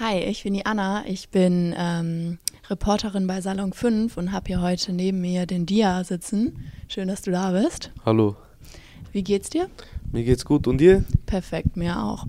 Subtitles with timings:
[0.00, 1.04] Hi, ich bin die Anna.
[1.06, 2.38] Ich bin ähm,
[2.68, 6.58] Reporterin bei Salon 5 und habe hier heute neben mir den Dia sitzen.
[6.88, 7.92] Schön, dass du da bist.
[8.04, 8.34] Hallo.
[9.12, 9.70] Wie geht's dir?
[10.10, 11.04] Mir geht's gut und dir?
[11.26, 12.26] Perfekt, mir auch.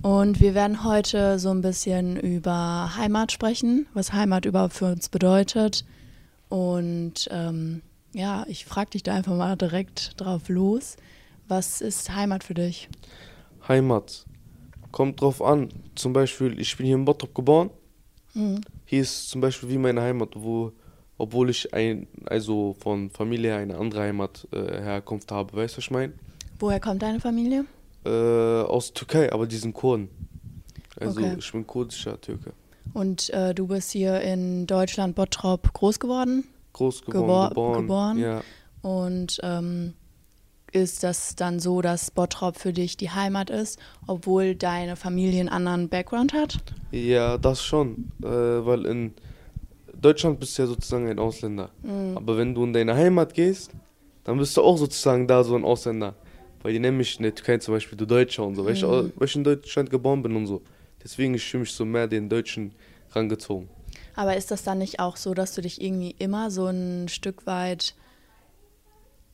[0.00, 5.08] Und wir werden heute so ein bisschen über Heimat sprechen, was Heimat überhaupt für uns
[5.08, 5.84] bedeutet.
[6.48, 7.82] Und ähm,
[8.12, 10.96] ja, ich frage dich da einfach mal direkt drauf los.
[11.48, 12.88] Was ist Heimat für dich?
[13.66, 14.24] Heimat.
[14.92, 15.68] Kommt drauf an.
[15.94, 17.70] Zum Beispiel, ich bin hier in Bottrop geboren.
[18.34, 18.60] Mhm.
[18.86, 20.72] Hier ist zum Beispiel wie meine Heimat, wo,
[21.18, 25.54] obwohl ich ein, also von Familie eine andere Heimat äh, Herkunft habe.
[25.56, 26.12] Weißt du, was ich meine?
[26.58, 27.64] Woher kommt deine Familie?
[28.04, 30.08] Äh, aus Türkei, aber die sind Kurden.
[30.98, 31.36] Also Okay.
[31.38, 32.52] ich bin kurdischer Türke.
[32.94, 36.44] Und äh, du bist hier in Deutschland, Bottrop, groß geworden.
[36.72, 37.82] Groß Gebor- geworden, geboren.
[37.82, 38.18] geboren?
[38.18, 38.42] Ja.
[38.82, 39.94] Und ähm,
[40.72, 45.48] ist das dann so, dass Bottrop für dich die Heimat ist, obwohl deine Familie einen
[45.48, 46.58] anderen Background hat?
[46.90, 48.10] ja, das schon.
[48.22, 49.14] Äh, weil in
[50.00, 51.70] Deutschland bist du ja sozusagen ein Ausländer.
[51.82, 52.16] Mhm.
[52.16, 53.72] Aber wenn du in deine Heimat gehst,
[54.24, 56.14] dann bist du auch sozusagen da so ein Ausländer.
[56.62, 58.82] Weil die nennen mich in der Türkei zum Beispiel du Deutscher und so, weil, ich,
[58.82, 58.88] Mhm.
[58.88, 60.62] au- weil ich in Deutschland geboren bin und so.
[61.02, 62.72] Deswegen ich fühle mich so mehr den Deutschen
[63.12, 63.68] rangezogen.
[64.16, 67.46] Aber ist das dann nicht auch so, dass du dich irgendwie immer so ein Stück
[67.46, 67.94] weit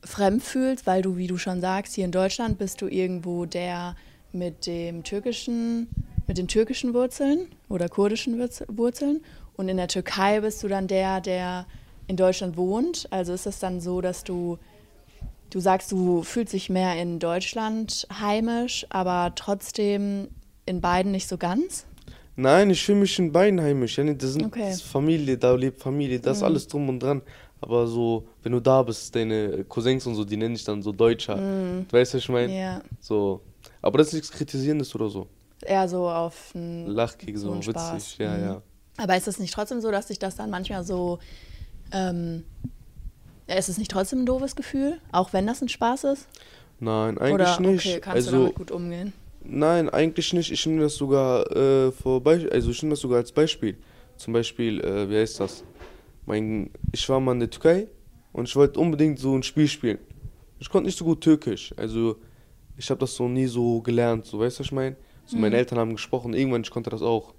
[0.05, 3.95] fremd fühlst, weil du, wie du schon sagst, hier in Deutschland bist du irgendwo der
[4.31, 5.87] mit dem türkischen,
[6.27, 9.21] mit den türkischen Wurzeln oder kurdischen Wurz- Wurzeln
[9.55, 11.65] und in der Türkei bist du dann der, der
[12.07, 13.07] in Deutschland wohnt.
[13.11, 14.57] Also ist es dann so, dass du
[15.49, 20.27] du sagst, du fühlst dich mehr in Deutschland heimisch, aber trotzdem
[20.65, 21.85] in beiden nicht so ganz?
[22.37, 23.97] Nein, ich fühle mich in beiden heimisch.
[23.97, 24.59] Nee, das sind Okay.
[24.67, 26.47] das ist Familie, da lebt Familie, das ist Mhm.
[26.47, 27.21] alles drum und dran.
[27.61, 30.91] Aber so, wenn du da bist, deine Cousins und so, die nennen dich dann so
[30.91, 31.37] Deutscher.
[31.37, 31.87] Mhm.
[31.87, 32.55] Du weißt, was ich meine?
[32.59, 33.41] Ja, So.
[33.81, 35.27] Aber das ist nichts Kritisierendes oder so.
[35.61, 37.71] eher so auf ein Lachkick, So so, ein witzig.
[37.73, 38.17] Spaß.
[38.19, 38.43] Ja, Mhm.
[38.43, 38.61] ja.
[38.97, 41.19] Aber ist es nicht trotzdem so, dass sich das dann manchmal so.
[41.91, 42.43] Ähm,
[43.47, 44.99] ja, ist es nicht trotzdem ein doofes Gefühl?
[45.11, 46.27] Auch wenn das ein Spaß ist?
[46.79, 47.85] Nein, eigentlich Oder nicht.
[47.85, 49.13] okay, kannst du also, damit gut umgehen?
[49.47, 50.51] Nein, eigentlich nicht.
[50.51, 53.77] Ich nehme das sogar äh, vor Beisp also ich nehme das sogar als Beispiel.
[54.17, 55.63] Zum Beispiel, äh, wie heißt das?
[56.25, 57.87] Mein, ich war mal in der Türkei
[58.33, 59.99] und ich wollte unbedingt so ein Spiel spielen.
[60.59, 61.73] Ich konnte nicht so gut Türkisch.
[61.77, 62.17] Also
[62.77, 64.95] ich habe das so nie so gelernt, so weißt du, was ich meine?
[65.25, 65.59] So, meine Mhm.
[65.59, 67.33] Eltern haben gesprochen, irgendwann ich konnte das auch.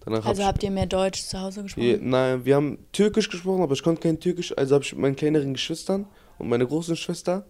[0.00, 1.86] Danach hab Also ich, habt ihr mehr Deutsch zu Hause gesprochen?
[1.88, 4.56] Ja, nein, wir haben Türkisch gesprochen, aber ich konnte kein Türkisch.
[4.56, 6.06] Also habe ich mit meinen kleineren Geschwistern
[6.38, 7.46] und meiner großen Schwester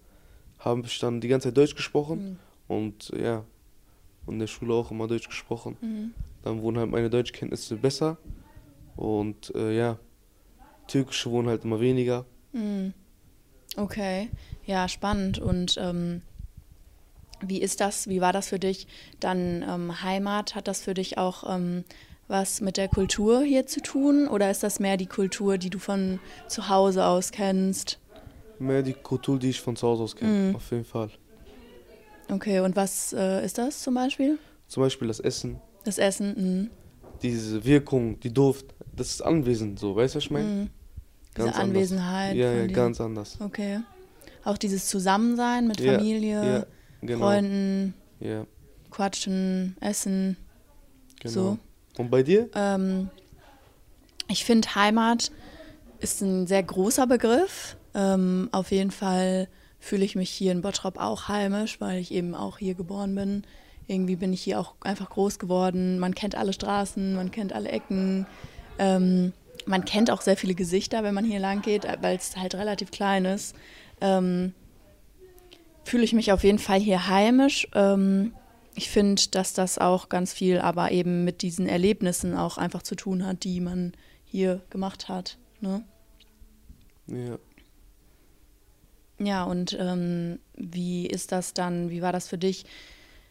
[0.58, 2.38] habe ich dann die ganze Zeit Deutsch gesprochen.
[2.68, 2.74] Mhm.
[2.74, 3.44] Und ja,
[4.28, 5.76] und in der Schule auch immer Deutsch gesprochen.
[5.80, 6.14] Mhm.
[6.42, 8.18] Dann wurden halt meine Deutschkenntnisse besser.
[8.96, 9.98] Und äh, ja,
[10.86, 12.24] Türkische wurden halt immer weniger.
[12.52, 12.92] Mhm.
[13.76, 14.28] Okay,
[14.66, 15.38] ja, spannend.
[15.38, 16.22] Und ähm,
[17.40, 18.86] wie ist das, wie war das für dich?
[19.20, 21.84] Dann ähm, Heimat, hat das für dich auch ähm,
[22.26, 24.28] was mit der Kultur hier zu tun?
[24.28, 27.98] Oder ist das mehr die Kultur, die du von zu Hause aus kennst?
[28.58, 30.56] Mehr die Kultur, die ich von zu Hause aus kenne, Mhm.
[30.56, 31.10] auf jeden Fall.
[32.30, 34.38] Okay, und was äh, ist das zum Beispiel?
[34.68, 36.34] Zum Beispiel das Essen, Das Essen?
[36.36, 36.70] Mhm.
[37.22, 40.44] diese Wirkung, die Duft, das ist anwesend, so, weißt du, was ich meine?
[40.48, 40.70] Mhm.
[41.36, 41.58] Diese anders.
[41.60, 42.36] Anwesenheit.
[42.36, 43.38] Ja, ja, ganz anders.
[43.40, 43.80] Okay.
[44.44, 46.66] Auch dieses Zusammensein mit Ja, Familie, Ja,
[47.00, 47.26] genau.
[47.26, 48.46] Freunden, Ja,
[48.90, 50.36] Quatschen, Essen.
[51.20, 51.32] genau.
[51.32, 51.58] So.
[51.98, 52.48] Und bei dir?
[52.54, 53.08] Ähm,
[54.28, 55.30] ich finde, Heimat
[56.00, 57.76] ist ein sehr großer Begriff.
[57.94, 62.34] Ähm, auf jeden Fall fühle ich mich hier in Bottrop auch heimisch, weil ich eben
[62.34, 63.44] auch hier geboren bin.
[63.86, 65.98] Irgendwie bin ich hier auch einfach groß geworden.
[65.98, 68.26] Man kennt alle Straßen, man kennt alle Ecken.
[68.78, 69.32] Ähm,
[69.66, 72.90] man kennt auch sehr viele Gesichter, wenn man hier lang geht, weil es halt relativ
[72.90, 73.54] klein ist.
[74.00, 74.52] Ähm,
[75.84, 77.68] fühle ich mich auf jeden Fall hier heimisch.
[77.74, 78.32] Ähm,
[78.74, 82.94] ich finde, dass das auch ganz viel aber eben mit diesen Erlebnissen auch einfach zu
[82.94, 83.92] tun hat, die man
[84.24, 85.38] hier gemacht hat.
[85.60, 85.82] Ne?
[87.06, 87.38] Ja.
[89.18, 92.64] Ja, und ähm, wie ist das dann, wie war das für dich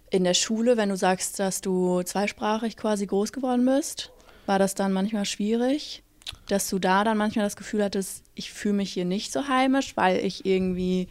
[0.09, 4.11] in der Schule, wenn du sagst, dass du zweisprachig quasi groß geworden bist?
[4.45, 6.03] War das dann manchmal schwierig,
[6.47, 9.95] dass du da dann manchmal das Gefühl hattest, ich fühle mich hier nicht so heimisch,
[9.95, 11.07] weil ich irgendwie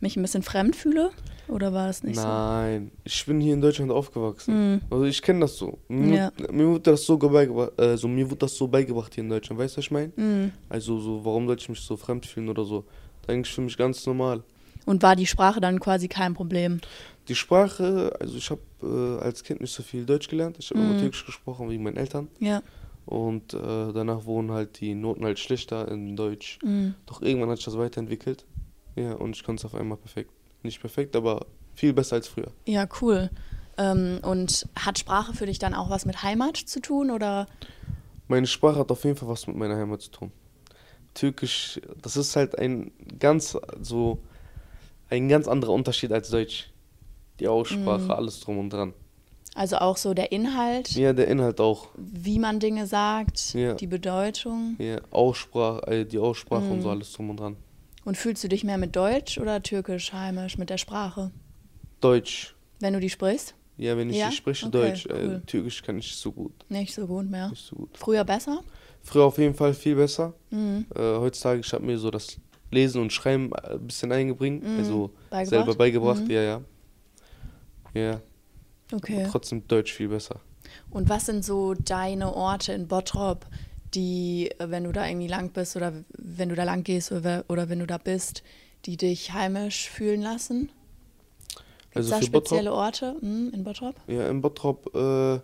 [0.00, 1.10] mich ein bisschen fremd fühle?
[1.48, 4.52] Oder war das nicht Nein, ich bin hier in Deutschland aufgewachsen.
[4.52, 4.56] so?
[4.56, 4.80] Mhm.
[4.90, 5.78] Also ich kenne das so.
[5.88, 6.32] Mir, Ja.
[6.52, 9.60] mir wurde das so beigebracht, äh, so, mir wurde das so beigebracht hier in Deutschland,
[9.60, 10.12] weißt du, was ich meine?
[10.16, 10.52] Mhm.
[10.68, 12.84] Also so, warum sollte ich mich so fremd fühlen oder so?
[13.30, 14.42] Eigentlich für mich ganz normal.
[14.86, 16.80] Und war die Sprache dann quasi kein Problem?
[17.28, 20.56] Die Sprache, also ich habe äh, als Kind nicht so viel Deutsch gelernt.
[20.58, 20.90] Ich habe Mhm.
[20.90, 22.28] immer Türkisch gesprochen wegen meinen Eltern.
[22.40, 22.62] Ja.
[23.06, 26.58] Und äh, danach wurden halt die Noten halt schlechter in Deutsch.
[26.62, 26.94] Mhm.
[27.06, 28.44] Doch irgendwann hat sich das weiterentwickelt.
[28.96, 30.30] Ja, und ich konnte es auf einmal perfekt.
[30.62, 32.50] Nicht perfekt, aber viel besser als früher.
[32.66, 33.30] Ja, cool.
[33.78, 37.46] Ähm, und hat Sprache für dich dann auch was mit Heimat zu tun oder?
[38.28, 40.32] Meine Sprache hat auf jeden Fall was mit meiner Heimat zu tun.
[41.14, 44.18] Türkisch, das ist halt ein ganz so
[45.08, 46.70] ein ganz anderer Unterschied als Deutsch.
[47.40, 48.10] Die Aussprache, Mhm.
[48.10, 48.92] alles drum und dran.
[49.54, 51.88] Also auch so der Inhalt, Ja, der Inhalt auch.
[51.96, 53.74] wie man Dinge sagt, Ja.
[53.74, 54.76] die Bedeutung.
[54.78, 56.94] Ja, Aussprache, äh, die Aussprache und so Mhm.
[56.94, 57.56] alles drum und dran.
[58.04, 61.32] Und fühlst du dich mehr mit Deutsch oder Türkisch heimisch mit der Sprache,
[62.00, 62.54] Deutsch.
[62.78, 63.54] wenn du die sprichst?
[63.76, 64.30] Ja, wenn ich, Ja?
[64.30, 65.06] spreche Okay, Deutsch.
[65.06, 65.42] Äh, cool.
[65.46, 66.52] Türkisch kann ich nicht so gut.
[66.68, 67.48] Nicht so gut mehr.
[67.48, 67.90] Nicht so gut.
[67.96, 68.62] Früher besser?
[69.02, 70.34] Früher auf jeden Fall viel besser.
[70.50, 70.86] Mhm.
[70.94, 72.38] Äh, heutzutage, ich habe mir so das
[72.70, 74.62] Lesen und Schreiben äh, ein bisschen eingebringt.
[74.62, 74.78] Mhm.
[74.78, 75.48] Also Beigebracht?
[75.48, 76.30] selber beigebracht, Mhm.
[76.30, 76.60] ja, ja.
[77.94, 78.20] Ja,
[78.92, 79.26] Okay.
[79.30, 80.36] trotzdem Deutsch viel besser.
[80.90, 83.46] Und was sind so deine Orte in Bottrop,
[83.94, 87.44] die, äh, wenn du da irgendwie lang bist oder wenn du da lang gehst oder,
[87.48, 88.42] oder wenn du da bist,
[88.86, 90.70] die dich heimisch fühlen lassen?
[91.92, 92.46] Gibt Also da für Bottrop?
[92.48, 93.96] spezielle Orte hm, in Bottrop?
[94.06, 95.40] Ja, in Bottrop, äh,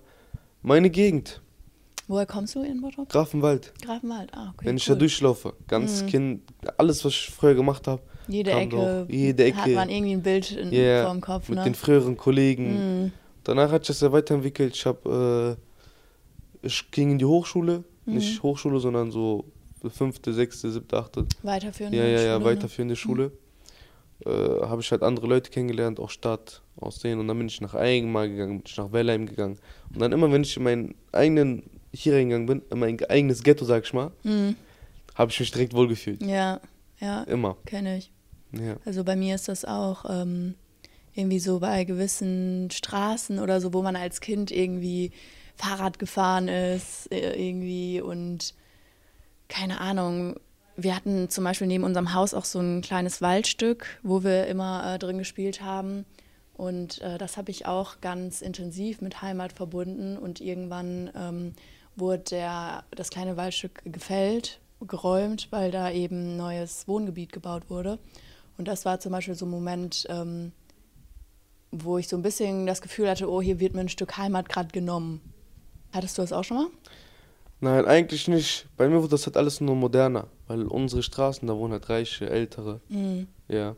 [0.63, 1.41] meine Gegend,
[2.09, 3.09] Woher kommst du in Bottrop?
[3.09, 3.73] Grafenwald.
[3.85, 4.31] Grafenwald.
[4.33, 4.67] Ah, okay.
[4.67, 4.95] Wenn ich cool.
[4.95, 6.07] da durchlaufe, ganz Mhm.
[6.07, 6.43] Kind,
[6.77, 9.07] alles, was ich früher gemacht habe, Jede Ecke, doch.
[9.13, 9.75] Jede hat Ecke.
[9.77, 11.49] man irgendwie ein Bild in, Ja, vor dem Kopf.
[11.49, 11.65] mit Ne?
[11.65, 13.05] den früheren Kollegen.
[13.05, 13.13] Mhm.
[13.45, 14.75] Danach hat sich das ja weiterentwickelt.
[14.75, 15.57] Ich habe,
[16.63, 18.15] äh, ich ging in die Hochschule, Mhm.
[18.15, 19.45] nicht Hochschule, sondern so
[19.89, 21.27] fünfte, sechste, siebte, achte.
[21.43, 22.45] Weiterführende Ja, ja, ja, Schule, ne?
[22.45, 23.33] weiterführende Schule.
[24.25, 27.21] Äh, habe ich halt andere Leute kennengelernt, auch Stadt, aus denen.
[27.21, 29.59] Und dann bin ich nach Eigenmar gegangen, bin ich nach Wellheim gegangen.
[29.93, 31.63] Und dann immer, wenn ich in meinen eigenen
[32.01, 34.57] hier reingegangen bin, in mein eigenes Ghetto, sag ich mal, Mhm.
[35.15, 36.23] habe ich mich direkt wohlgefühlt.
[36.23, 36.61] Ja,
[37.01, 37.57] ja, Immer.
[37.67, 38.11] kenne ich.
[38.53, 38.77] Ja.
[38.85, 40.55] Also bei mir ist das auch ähm,
[41.15, 45.11] irgendwie so bei gewissen Straßen oder so, wo man als Kind irgendwie
[45.57, 48.55] Fahrrad gefahren ist, äh, irgendwie und
[49.49, 50.37] keine Ahnung.
[50.77, 54.95] Wir hatten zum Beispiel neben unserem Haus auch so ein kleines Waldstück, wo wir immer
[54.95, 56.05] äh, drin gespielt haben.
[56.55, 60.19] Und äh, das habe ich auch ganz intensiv mit Heimat verbunden.
[60.19, 61.55] Und irgendwann ähm,
[61.97, 67.99] wurde der, das kleine Waldstück gefällt, geräumt, weil da eben ein neues Wohngebiet gebaut wurde.
[68.59, 70.53] Und das war zum Beispiel so ein Moment, ähm,
[71.71, 74.49] wo ich so ein bisschen das Gefühl hatte, oh, hier wird mir ein Stück Heimat
[74.49, 75.21] gerade genommen.
[75.93, 76.67] Hattest du das auch schon mal?
[77.61, 78.67] Nein, eigentlich nicht.
[78.77, 82.29] Bei mir wird das halt alles nur moderner, weil unsere Straßen, da wohnen halt Reiche,
[82.29, 82.81] Ältere.
[82.89, 83.29] Mhm.
[83.49, 83.77] Ja.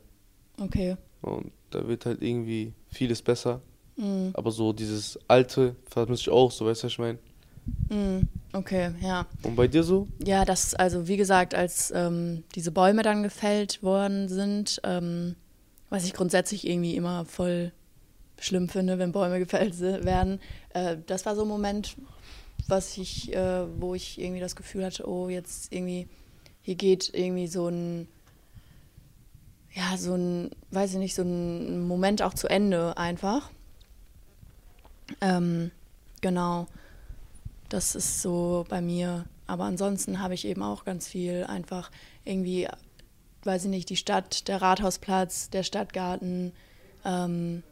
[0.60, 0.96] Okay.
[1.22, 3.60] Und da wird halt irgendwie vieles besser.
[3.96, 4.30] Mhm.
[4.34, 7.18] Aber so dieses Alte vermisse ich auch, so weißt du, was ich meine?
[7.88, 8.28] Mhm.
[8.52, 9.26] Okay, ja.
[9.42, 10.08] Und bei dir so?
[10.24, 15.36] Ja, das, also wie gesagt, als ähm, diese Bäume dann gefällt worden sind, ähm,
[15.90, 17.72] was ich grundsätzlich irgendwie immer voll
[18.38, 21.96] schlimm finde, wenn Bäume gefällt werden, äh, das war so ein Moment,
[22.68, 26.08] was ich, äh, wo ich irgendwie das Gefühl hatte, oh, jetzt irgendwie,
[26.62, 28.08] hier geht irgendwie so ein,
[29.74, 33.50] ja, so ein, weiß ich nicht, so ein Moment auch zu Ende einfach.
[35.20, 35.70] Ähm,
[36.20, 36.66] genau.
[37.68, 39.24] Das ist so bei mir.
[39.46, 41.90] Aber ansonsten habe ich eben auch ganz viel einfach
[42.24, 42.68] irgendwie,
[43.44, 46.52] weiß ich nicht, die Stadt, der Rathausplatz, der Stadtgarten,
[47.04, 47.62] ähm,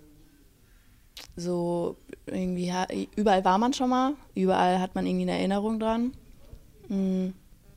[1.34, 1.96] so
[2.26, 2.72] irgendwie,
[3.16, 6.12] überall war man schon mal, überall hat man irgendwie eine Erinnerung dran.
[6.88, 7.28] Mm.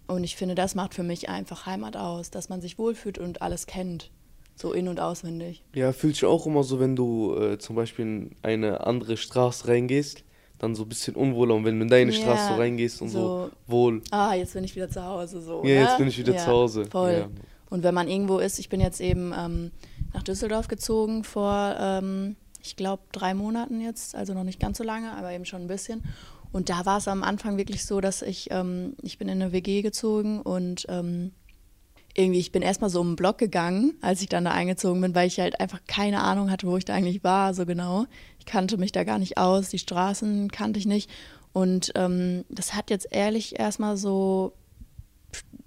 [0.08, 3.44] Und ich finde, das macht für mich einfach Heimat aus, dass man sich wohlfühlt und
[3.44, 4.10] alles kennt,
[4.56, 5.64] so in- und auswendig.
[5.76, 9.68] Ja, fühlt sich auch immer so, wenn du äh, zum Beispiel in eine andere Straße
[9.68, 10.24] reingehst,
[10.60, 11.56] dann so ein bisschen unwohler.
[11.56, 14.02] Und wenn du in deine Ja, Straße so reingehst und so, so- wohl.
[14.12, 15.64] Ah, jetzt bin ich wieder zu Hause, so.
[15.64, 15.98] Ja, jetzt ne?
[16.00, 16.86] bin ich wieder Ja, zu Hause.
[16.86, 17.12] Voll.
[17.14, 17.28] Ja.
[17.70, 19.72] Und wenn man irgendwo ist, ich bin jetzt eben ähm,
[20.14, 24.84] nach Düsseldorf gezogen vor, ähm, ich glaube, drei Monaten jetzt, also noch nicht ganz so
[24.84, 26.04] lange, aber eben schon ein bisschen.
[26.52, 29.52] Und da war es am Anfang wirklich so, dass ich, ähm, ich bin in eine
[29.52, 31.32] WG gezogen und ähm,
[32.16, 35.14] irgendwie, ich bin erstmal so um den Block gegangen, als ich dann da eingezogen bin,
[35.14, 38.08] weil ich halt einfach keine Ahnung hatte, wo ich da eigentlich war, so genau.
[38.50, 41.08] Ich kannte mich da gar nicht aus, die Straßen kannte ich nicht.
[41.54, 44.54] Und ähm, das hat jetzt ehrlich erstmal so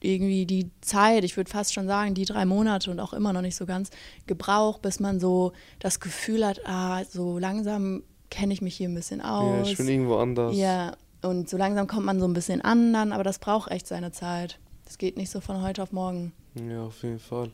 [0.01, 3.41] irgendwie die Zeit, ich würde fast schon sagen, die drei Monate und auch immer noch
[3.41, 3.91] nicht so ganz
[4.27, 8.97] gebraucht, bis man so das Gefühl hat, ah, so langsam kenne ich mich hier ein
[8.97, 9.65] bisschen aus.
[9.65, 10.57] Ja, ich bin irgendwo anders.
[10.57, 13.87] Ja, und so langsam kommt man so ein bisschen an dann, aber das braucht echt
[13.87, 14.59] seine Zeit.
[14.87, 16.33] Das geht nicht so von heute auf morgen.
[16.57, 17.53] Ja, auf jeden Fall.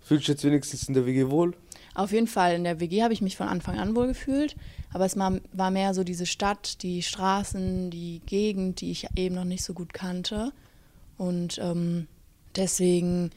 [0.00, 1.54] Fühlst du dich jetzt wenigstens in der WG wohl?
[1.98, 4.54] Auf jeden Fall, in der WG habe ich mich von Anfang an wohl gefühlt,
[4.92, 9.42] aber es war, mehr so diese Stadt, die Straßen, die Gegend, die ich eben noch
[9.42, 10.52] nicht so gut kannte.
[11.16, 12.06] Und ähm,
[12.54, 13.30] deswegen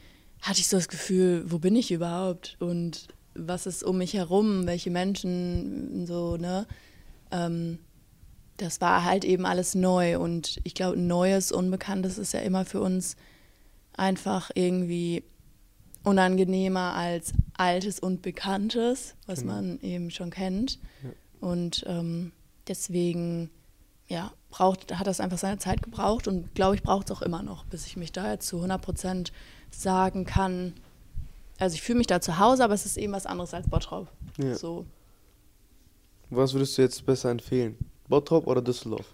[0.43, 4.67] hatte ich so das Gefühl, wo bin ich überhaupt und was ist um mich herum,
[4.67, 6.67] welche Menschen, so, ne?
[7.31, 7.79] Ähm,
[8.57, 12.81] das war halt eben alles neu und ich glaube, Neues, Unbekanntes ist ja immer für
[12.81, 13.15] uns
[13.93, 15.23] einfach irgendwie
[16.03, 19.53] unangenehmer als Altes und Bekanntes, was Genau.
[19.53, 20.79] man eben schon kennt.
[21.39, 22.31] Und ähm,
[22.67, 23.49] deswegen,
[24.07, 27.43] ja, braucht, hat das einfach seine Zeit gebraucht und glaube ich, braucht es auch immer
[27.43, 29.31] noch, bis ich mich da jetzt zu 100 Prozent
[29.69, 30.73] sagen kann.
[31.59, 34.07] Also ich fühle mich da zu Hause, aber es ist eben was anderes als Bottrop.
[34.37, 34.55] Ja.
[34.55, 34.85] So.
[36.29, 37.77] Was würdest du jetzt besser empfehlen?
[38.07, 39.05] Bottrop oder Düsseldorf?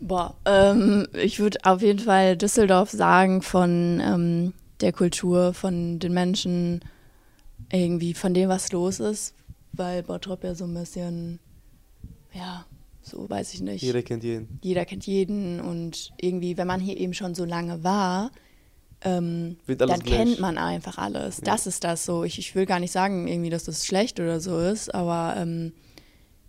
[0.00, 4.52] Boah, ähm, ich würde auf jeden Fall Düsseldorf sagen von ähm,
[4.82, 6.80] der Kultur, von den Menschen,
[7.70, 9.34] irgendwie von dem, was los ist,
[9.72, 11.38] weil Bottrop ja so ein bisschen,
[12.34, 12.66] ja,
[13.00, 13.82] so weiß ich nicht.
[13.82, 14.58] Jeder kennt jeden.
[14.62, 18.30] Jeder kennt jeden und irgendwie, wenn man hier eben schon so lange war,
[19.04, 20.04] ähm, dann gleich.
[20.04, 21.38] kennt man einfach alles.
[21.38, 21.44] Ja.
[21.44, 22.24] Das ist das so.
[22.24, 25.72] Ich, ich will gar nicht sagen, irgendwie, dass das schlecht oder so ist, aber ähm,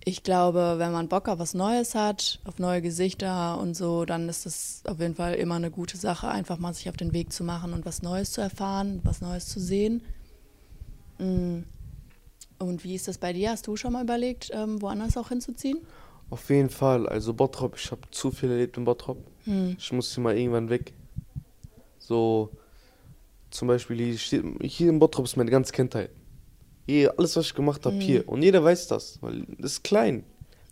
[0.06, 4.28] ich glaube, wenn man Bock auf was Neues hat, auf neue Gesichter und so, dann
[4.28, 7.32] ist das auf jeden Fall immer eine gute Sache, einfach mal sich auf den Weg
[7.32, 10.02] zu machen und was Neues zu erfahren, was Neues zu sehen.
[11.20, 11.60] Mm.
[12.60, 13.52] Und wie ist das bei dir?
[13.52, 15.80] Hast du schon mal überlegt, ähm, woanders auch hinzuziehen?
[16.30, 17.08] Auf jeden Fall.
[17.08, 19.18] Also Bottrop, ich habe zu viel erlebt in Bottrop.
[19.44, 19.76] Hm.
[19.78, 20.94] Ich muss hier mal irgendwann weg.
[21.98, 22.52] So,
[23.50, 26.10] zum Beispiel hier, hier in Bottrop ist meine ganze Kindheit.
[26.86, 28.02] Hier, alles, was ich gemacht habe, Mhm.
[28.02, 28.28] hier.
[28.30, 30.24] Und jeder weiß das, weil das ist klein.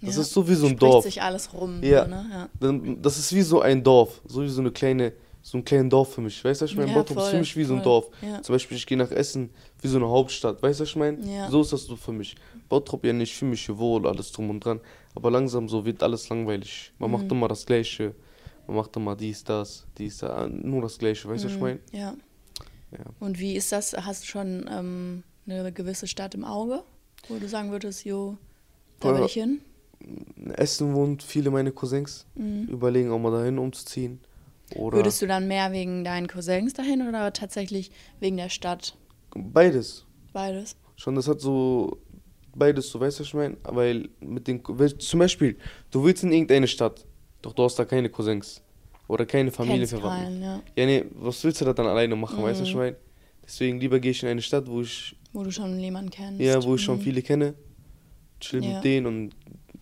[0.02, 0.22] Das Ja.
[0.22, 1.04] ist so wie so ein Spricht Dorf.
[1.06, 1.82] sich alles rum.
[1.84, 2.04] Ja.
[2.06, 2.50] So, ne?
[2.62, 2.96] ja.
[3.02, 4.22] Das ist wie so ein Dorf.
[4.28, 5.14] So wie so eine kleine,
[5.44, 6.44] so ein kleines Dorf für mich.
[6.44, 6.90] Weißt du, was ich meine?
[6.92, 7.84] Ja, Bottrop ist für voll, mich wie so ein voll.
[7.86, 8.10] Dorf.
[8.22, 8.42] Ja.
[8.42, 9.52] Zum Beispiel, ich gehe nach Essen
[9.82, 10.62] wie so eine Hauptstadt.
[10.62, 11.20] Weißt du, was ich meine?
[11.32, 11.50] Ja.
[11.50, 12.36] So ist das so für mich.
[12.68, 14.80] Bottrop ja nicht, ich fühle mich hier wohl, alles drum und dran.
[15.16, 16.92] Aber langsam so wird alles langweilig.
[16.98, 17.32] Man macht Mhm.
[17.32, 18.16] immer das Gleiche.
[18.68, 20.48] Man macht immer dies, das, dies, da.
[20.48, 21.28] Nur das Gleiche.
[21.30, 21.64] Weißt du, was ich Mhm.
[21.64, 21.80] meine?
[21.92, 22.14] Ja.
[22.92, 23.00] Ja.
[23.20, 23.94] Und wie ist das?
[23.94, 26.84] Hast du schon ähm, eine gewisse Stadt im Auge,
[27.28, 28.38] wo du sagen würdest, jo,
[29.00, 29.62] da will ich hin?
[30.00, 32.26] In Essen wohnt viele meine Cousins.
[32.36, 32.64] Mhm.
[32.68, 34.20] Überlegen auch mal dahin umzuziehen.
[34.76, 38.98] Oder Würdest du dann mehr wegen deinen Cousins dahin oder tatsächlich wegen der Stadt?
[39.36, 40.06] beides.
[40.34, 40.76] Beides.
[40.96, 41.98] Schon, das hat so
[42.56, 43.58] beides, so weißt du, was ich meine?
[43.64, 45.58] Weil mit den, weil zum Beispiel,
[45.90, 47.06] du willst in irgendeine Stadt,
[47.42, 48.62] doch du hast da keine Cousins
[49.08, 50.26] oder keine Kennst Familienverwandten.
[50.26, 50.62] keinen, ja.
[50.76, 52.80] Ja, nee, was willst du da dann alleine machen, weißt du, was ich Mhm.
[52.82, 52.96] meine?
[53.46, 56.40] Deswegen lieber gehe ich in eine Stadt, wo ich, Wo du schon jemanden kennst.
[56.42, 57.02] ja, wo ich schon Mhm.
[57.02, 57.54] viele kenne,
[58.40, 58.76] chill Ja.
[58.76, 59.32] mit denen und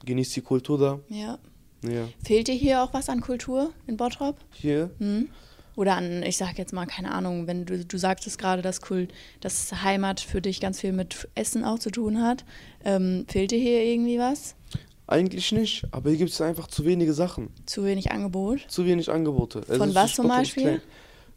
[0.06, 1.00] genieße die Kultur da.
[1.10, 1.38] Ja.
[1.84, 2.08] Ja.
[2.26, 4.38] Fehlt dir hier auch was an Kultur in Bottrop?
[4.54, 5.30] Hier, Hm?
[5.76, 9.14] Oder an, ich sag jetzt mal, keine Ahnung, wenn du, du sagtest gerade, dass, Kult,
[9.40, 12.44] dass Heimat für dich ganz viel mit Essen auch zu tun hat.
[12.84, 14.56] Ähm, fehlt dir hier irgendwie was?
[15.08, 18.60] eigentlich nicht, aber hier gibt es einfach zu wenige Sachen, Zu wenig Angebot?
[18.68, 19.60] zu wenig Angebote.
[19.68, 20.64] Also Von es was zum Beispiel?
[20.64, 20.82] klein.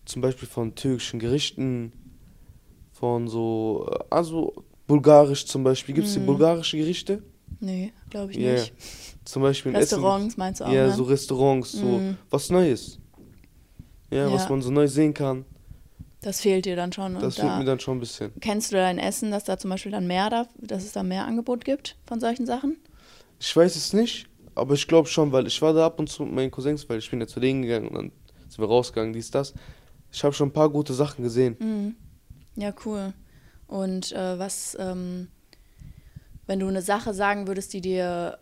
[0.04, 1.90] Zum Beispiel von türkischen Gerichten,
[3.02, 4.52] von so, äh, also
[4.86, 5.92] bulgarisch zum Beispiel.
[5.92, 6.26] Gibt es hier Mhm.
[6.26, 7.20] bulgarische Gerichte?
[7.58, 8.72] Nee, glaube ich Ja, nicht.
[9.24, 10.76] Zum Beispiel Restaurants meinst du auch, Essen.
[10.76, 10.92] Ja, ne?
[10.92, 12.16] so Restaurants, so Mhm.
[12.30, 13.00] was Neues.
[14.12, 14.50] Ja, was Ja.
[14.50, 15.44] man so neu sehen kann.
[16.20, 17.14] Das fehlt dir dann schon.
[17.14, 18.30] Das und fehlt da, mir dann schon ein bisschen.
[18.40, 21.26] kennst du dein Essen, dass da zum Beispiel dann mehr, da, dass es da mehr
[21.26, 22.76] Angebot gibt von solchen Sachen?
[23.40, 26.22] Ich weiß es nicht, aber ich glaube schon, weil ich war da ab und zu
[26.24, 28.12] mit meinen Cousins, weil ich bin ja zu denen gegangen und dann
[28.48, 29.54] sind wir rausgegangen, dies, das.
[30.12, 31.56] Ich habe schon ein paar gute Sachen gesehen.
[31.58, 31.96] Mhm.
[32.56, 33.12] Ja, cool.
[33.66, 35.28] Und äh, was, ähm,
[36.46, 38.38] wenn du eine Sache sagen würdest, die dir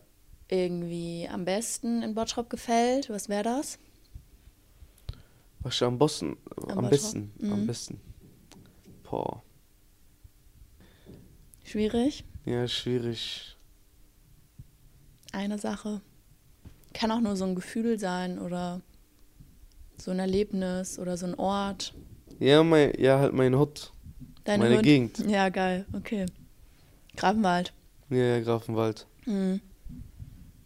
[0.48, 3.78] irgendwie am besten in Bottrop gefällt, was wäre das?
[5.62, 6.36] Was am, Bossen,
[6.68, 7.66] Am am, besten, am Mhm.
[7.66, 8.00] besten.
[9.08, 9.42] Boah,
[11.64, 12.24] Schwierig?
[12.46, 13.56] ja, schwierig.
[15.32, 16.00] Eine Sache.
[16.94, 18.80] Kann auch nur so ein Gefühl sein oder
[19.98, 21.94] so ein Erlebnis oder so ein Ort.
[22.40, 23.92] Ja, mein, ja, halt mein Hot,
[24.44, 24.84] Deine meine Hund?
[24.84, 25.18] Gegend.
[25.26, 25.86] Ja, geil.
[25.92, 26.26] Okay.
[27.16, 27.72] Grafenwald.
[28.08, 29.06] Ja, ja, Grafenwald.
[29.26, 29.60] Mhm.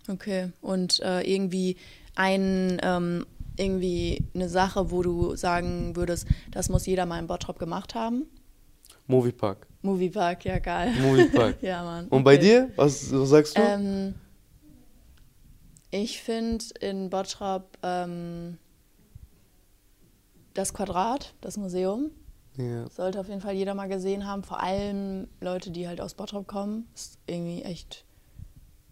[0.09, 0.52] Okay.
[0.61, 1.76] Und äh, irgendwie
[2.14, 3.26] ein, ähm,
[3.57, 8.26] irgendwie eine Sache, wo du sagen würdest, das muss jeder mal in Bottrop gemacht haben?
[9.07, 9.66] Moviepark.
[9.83, 10.93] Moviepark, ja geil.
[11.00, 11.57] Moviepark.
[11.62, 12.09] ja, Mann.
[12.09, 12.43] Und bei okay.
[12.43, 12.71] dir?
[12.76, 13.62] Was, was sagst du?
[13.62, 14.14] Ähm,
[15.90, 18.59] ich finde in Bottrop ähm,
[20.54, 22.11] das Quadrat, das Museum,
[22.56, 22.88] ja.
[22.90, 24.42] sollte auf jeden Fall jeder mal gesehen haben.
[24.42, 26.88] Vor allem Leute, die halt aus Bottrop kommen.
[26.94, 28.04] Ist irgendwie echt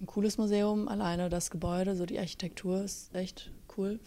[0.01, 0.89] ein cooles Museum.
[0.89, 4.01] Alleine das Gebäude, so die Architektur ist echt cool.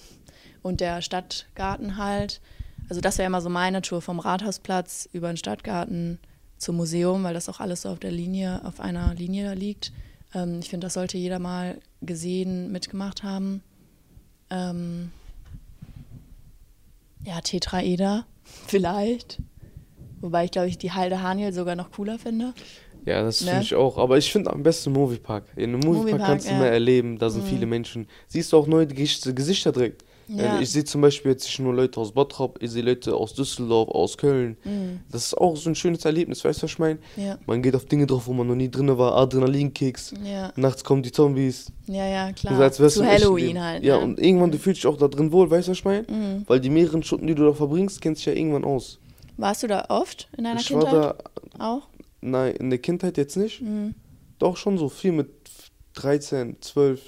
[0.61, 2.41] Und der Stadtgarten halt.
[2.89, 6.19] Also das wäre immer so meine Tour vom Rathausplatz über den Stadtgarten
[6.57, 9.91] zum Museum, weil das auch alles so auf der Linie, auf einer Linie liegt.
[10.33, 13.63] Ähm, ich finde, das sollte jeder mal gesehen, mitgemacht haben.
[14.49, 15.11] Ähm,
[17.23, 18.25] ja, Tetraeder
[18.67, 19.41] vielleicht.
[20.21, 22.53] Wobei ich, glaube ich, die Halde Haniel sogar noch cooler finde.
[23.05, 23.47] Ja, das Ne?
[23.51, 23.97] finde ich auch.
[23.97, 25.45] Aber ich finde am besten Moviepark.
[25.55, 26.59] In einem Moviepark Moviepark, kannst du ja.
[26.59, 27.19] mehr erleben.
[27.19, 27.47] Da sind Mhm.
[27.49, 28.07] viele Menschen.
[28.27, 30.03] Siehst du auch neue Gesicht- Gesichter direkt.
[30.27, 30.57] Ja.
[30.59, 33.33] Äh, Ich sehe zum Beispiel jetzt nicht nur Leute aus Bottrop, ich sehe Leute aus
[33.33, 34.57] Düsseldorf, aus Köln.
[34.63, 35.01] Mhm.
[35.11, 36.99] Das ist auch so ein schönes Erlebnis, weißt du, was ich meine?
[37.15, 40.13] Ja, Man geht auf Dinge drauf, wo man noch nie drin war, Adrenalinkicks.
[40.23, 41.71] ja, Nachts kommen die Zombies.
[41.87, 42.59] ja, ja, klar.
[42.59, 43.83] als Zu Halloween halt.
[43.83, 44.03] Ja, ne?
[44.03, 46.05] und irgendwann, du fühlst dich auch da drin wohl, weißt du, was ich meine?
[46.09, 46.43] Mhm.
[46.47, 48.99] Weil die mehreren Stunden, die du da verbringst, kennst du ja irgendwann aus.
[49.37, 50.93] Warst du da oft in deiner ich Kindheit?
[50.93, 51.15] war
[51.57, 51.87] da, auch?
[52.21, 53.61] nein, in der Kindheit jetzt nicht.
[53.61, 53.93] Mhm.
[54.39, 55.29] Doch schon so viel mit
[55.93, 57.01] 13, 12.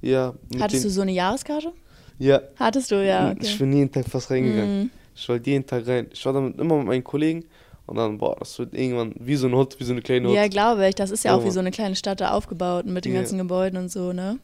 [0.00, 0.34] Ja.
[0.60, 1.72] Hattest du so eine Jahreskarte?
[2.18, 2.40] Ja.
[2.56, 3.32] Hattest du, ja.
[3.32, 3.56] Ich Okay.
[3.58, 4.80] bin jeden Tag fast reingegangen.
[4.84, 4.90] Mhm.
[5.14, 6.08] Ich wollte jeden Tag rein.
[6.12, 7.44] Ich war damit immer mit meinen Kollegen
[7.86, 10.34] und dann, boah, das wird irgendwann wie so ein Hut, wie so eine kleine Hut.
[10.36, 10.94] Ja, glaube ich.
[10.94, 13.20] Das ist ja Ja, auch wie so eine kleine Stadt da aufgebaut mit den Ja.
[13.20, 14.38] ganzen Gebäuden und so, ne?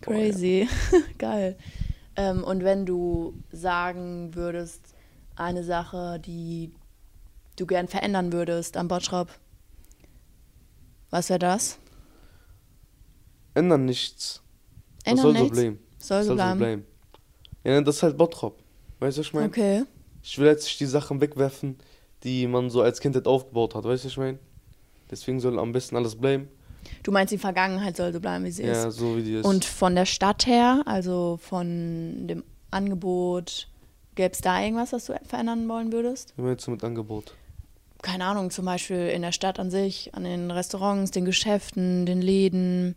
[0.00, 0.20] Boah, ja.
[0.30, 0.68] Crazy.
[1.18, 1.56] Geil.
[2.16, 4.80] Ähm, und wenn du sagen würdest,
[5.36, 6.70] eine Sache, die
[7.56, 9.28] du gern verändern würdest am Bottrop,
[11.10, 11.78] was wäre das?
[13.54, 14.42] Ändern nichts.
[15.04, 15.50] Das Ändern
[16.08, 16.58] soll so bleiben.
[16.58, 16.84] So bleiben.
[17.64, 18.58] Ja, das ist halt Bottrop.
[19.00, 19.48] Weißt du, was ich meine?
[19.48, 19.82] Okay.
[20.22, 21.76] Ich will jetzt nicht die Sachen wegwerfen,
[22.22, 23.84] die man so als Kindheit aufgebaut hat.
[23.84, 24.38] Weißt du, was ich meine?
[25.10, 26.48] Deswegen soll am besten alles bleiben.
[27.02, 28.96] Du meinst, die Vergangenheit soll so bleiben, wie sie Ja, ist.
[28.96, 29.44] so wie die ist.
[29.44, 33.68] Und von der Stadt her, also von dem Angebot,
[34.14, 36.34] gäbe es da irgendwas, was du verändern wollen würdest?
[36.36, 37.34] Wie meinst du mit Angebot?
[38.02, 42.20] keine Ahnung, zum Beispiel in der Stadt an sich, an den Restaurants, den Geschäften, den
[42.20, 42.96] Läden.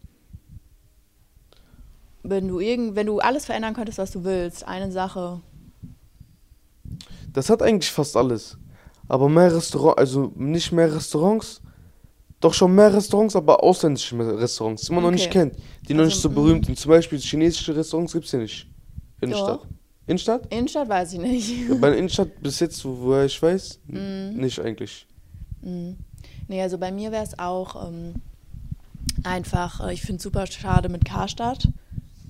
[2.24, 5.42] Wenn du irgend, wenn du alles verändern könntest, was du willst, eine Sache.
[7.34, 8.58] Das hat eigentlich fast alles.
[9.08, 11.62] Aber mehr Restaurants, also nicht mehr Restaurants,
[12.40, 15.50] doch schon mehr Restaurants, aber ausländische Restaurants, die man noch nicht Okay.
[15.50, 15.56] kennt,
[15.88, 16.34] die noch Also, nicht so mm.
[16.36, 16.78] berühmt sind.
[16.78, 18.68] Zum Beispiel chinesische Restaurants gibt es hier nicht.
[19.22, 19.60] Innenstadt.
[19.62, 19.68] Doch.
[20.08, 20.54] Innenstadt?
[20.54, 21.82] Innenstadt weiß ich nicht.
[21.82, 24.36] Bei der Innenstadt bis jetzt, wo- woher ich weiß, Mm.
[24.40, 25.08] nicht eigentlich.
[25.62, 25.98] Mhm.
[26.48, 28.16] Nee, also bei mir wäre es auch ähm,
[29.24, 31.68] einfach, äh, ich finde es super schade mit Karstadt.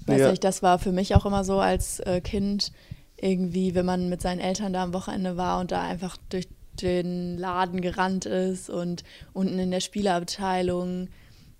[0.07, 0.29] Weiß Ja.
[0.31, 2.71] nicht, das war für mich auch immer so als äh, Kind
[3.17, 6.47] irgendwie, wenn man mit seinen Eltern da am Wochenende war und da einfach durch
[6.81, 11.09] den Laden gerannt ist und unten in der Spieleabteilung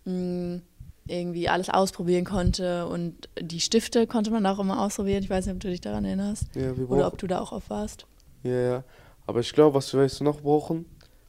[0.05, 0.61] mh,
[1.07, 5.23] irgendwie alles ausprobieren konnte und die Stifte konnte man auch immer ausprobieren.
[5.23, 7.69] Ich weiß nicht, ob du dich daran erinnerst Ja, oder ob du da auch oft
[7.69, 8.05] warst.
[8.43, 8.83] Ja, ja.
[9.25, 10.85] Aber ich glaube, was wir jetzt noch brauchen,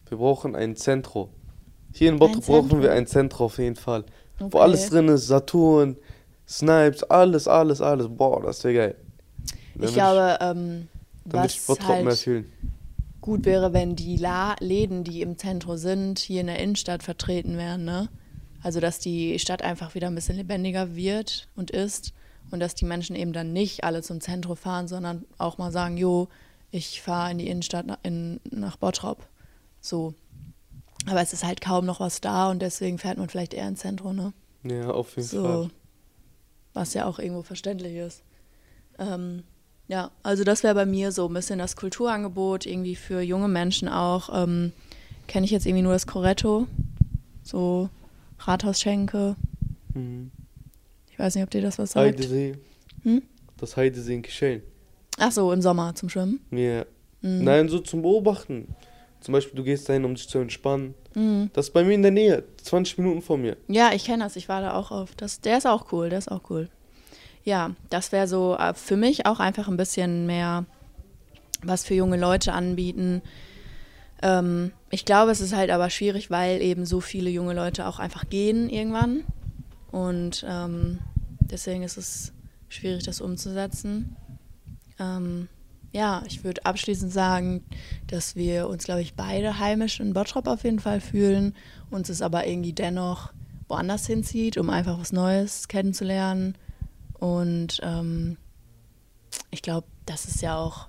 [0.08, 1.30] wir brauchen ein Zentro.
[1.92, 4.04] Hier in Bottrop brauchen wir ein Zentro auf jeden Fall.
[4.38, 4.58] Wo Okay.
[4.58, 5.96] alles drin ist, Saturn,
[6.48, 8.08] Snipes, alles, alles, alles.
[8.08, 8.94] Boah, das wäre geil.
[9.74, 10.88] Dann Ich glaube, ähm,
[11.24, 12.52] dann würd ich was mehr halt fühlen.
[13.20, 17.56] gut wäre, wenn die La Läden, die im Zentrum sind, hier in der Innenstadt vertreten
[17.56, 18.08] wären, ne?
[18.62, 22.12] Also, dass die Stadt einfach wieder ein bisschen lebendiger wird und ist
[22.50, 25.96] und dass die Menschen eben dann nicht alle zum Zentrum fahren, sondern auch mal sagen,
[25.96, 26.28] jo,
[26.70, 29.26] ich fahre in die Innenstadt nach, in, nach Bottrop.
[29.80, 30.14] So.
[31.06, 33.80] Aber es ist halt kaum noch was da und deswegen fährt man vielleicht eher ins
[33.80, 34.32] Zentrum, ne?
[34.64, 35.42] Ja, auf jeden So.
[35.44, 35.70] Fall.
[36.78, 38.22] Was ja auch irgendwo verständlich ist.
[39.00, 39.42] Ähm,
[39.88, 43.88] ja, also das wäre bei mir so ein bisschen das Kulturangebot, irgendwie für junge Menschen
[43.88, 44.30] auch.
[44.32, 44.72] Ähm,
[45.26, 46.68] Kenne ich jetzt irgendwie nur das Coretto,
[47.42, 47.90] so
[48.38, 49.34] Rathausschenke.
[49.94, 50.30] Mhm.
[51.10, 52.06] Ich weiß nicht, ob dir das was sagt.
[52.06, 52.54] Heidesee.
[53.02, 53.22] Hm?
[53.56, 54.62] Das Heidesee in Kischeln.
[55.18, 56.38] Ach so, im Sommer zum Schwimmen.
[56.52, 56.86] Ja.
[57.22, 57.42] Mhm.
[57.42, 58.68] Nein, so zum Beobachten.
[59.20, 60.94] Zum Beispiel, du gehst dahin, um dich zu entspannen.
[61.18, 61.50] Mhm.
[61.52, 63.56] Das ist bei mir in der Nähe, 20 Minuten von mir.
[63.66, 64.36] Ja, ich kenne das.
[64.36, 65.20] Ich war da auch oft.
[65.20, 66.10] Das, der ist auch cool.
[66.10, 66.68] Der ist auch cool.
[67.44, 70.64] Ja, das wäre so äh, für mich auch einfach ein bisschen mehr
[71.62, 73.20] was für junge Leute anbieten.
[74.22, 77.98] Ähm, ich glaube, es ist halt aber schwierig, weil eben so viele junge Leute auch
[77.98, 79.24] einfach gehen irgendwann.
[79.90, 81.00] Und ähm,
[81.40, 82.32] deswegen ist es
[82.68, 84.14] schwierig, das umzusetzen.
[85.00, 85.48] Ähm,
[85.92, 87.64] ja, ich würde abschließend sagen,
[88.06, 91.54] dass wir uns, glaube ich, beide heimisch in Bottrop auf jeden Fall fühlen,
[91.90, 93.32] uns es aber irgendwie dennoch
[93.68, 96.56] woanders hinzieht, um einfach was Neues kennenzulernen.
[97.14, 98.36] Und ähm,
[99.50, 100.88] ich glaube, das ist ja auch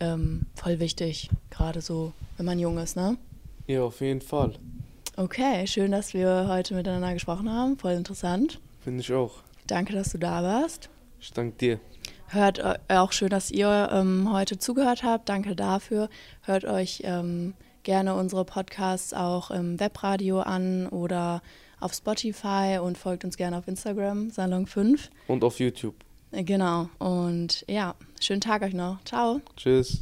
[0.00, 3.16] ähm, voll wichtig, gerade so, wenn man jung ist, ne?
[3.66, 4.54] Ja, auf jeden Fall.
[5.16, 7.78] Okay, schön, dass wir heute miteinander gesprochen haben.
[7.78, 8.60] Voll interessant.
[8.82, 9.42] Finde ich auch.
[9.66, 10.90] Danke, dass du da warst.
[11.20, 11.80] Ich danke dir.
[12.28, 15.28] Hört äh, auch schön, dass ihr ähm, heute zugehört habt.
[15.28, 16.08] Danke dafür.
[16.42, 21.42] Hört euch ähm, gerne unsere Podcasts auch im Webradio an oder
[21.80, 25.10] auf Spotify und folgt uns gerne auf Instagram, Salon 5.
[25.28, 25.94] Und auf YouTube.
[26.32, 26.88] Äh, Genau.
[26.98, 29.02] Und ja, schönen Tag euch noch.
[29.04, 29.40] Ciao.
[29.56, 30.00] Tschüss.